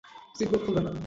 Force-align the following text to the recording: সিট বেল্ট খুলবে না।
সিট 0.35 0.47
বেল্ট 0.51 0.63
খুলবে 0.65 0.81
না। 0.81 0.91